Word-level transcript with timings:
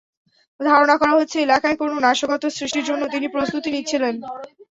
ধারণা 0.59 0.95
করা 1.01 1.13
হচ্ছে, 1.17 1.37
এলাকায় 1.39 1.77
কোনো 1.81 1.93
নাশকতা 2.05 2.47
সৃষ্টির 2.51 2.87
জন্য 2.89 3.03
তিনি 3.13 3.27
প্রস্তুতি 3.27 3.69
নিচ্ছিলেন। 3.71 4.15